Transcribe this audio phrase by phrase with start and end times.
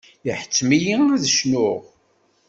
[0.29, 1.81] Iḥettem-iyi ad cnuɣ.